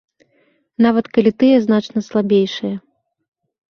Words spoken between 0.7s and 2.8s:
Нават калі тыя значна слабейшыя.